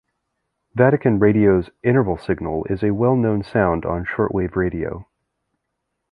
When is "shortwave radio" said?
4.03-5.05